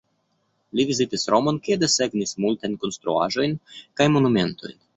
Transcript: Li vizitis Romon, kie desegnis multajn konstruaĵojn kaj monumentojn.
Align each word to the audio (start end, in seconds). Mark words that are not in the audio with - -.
Li 0.77 0.85
vizitis 0.91 1.25
Romon, 1.33 1.59
kie 1.67 1.77
desegnis 1.83 2.35
multajn 2.45 2.81
konstruaĵojn 2.85 3.57
kaj 3.81 4.13
monumentojn. 4.17 4.79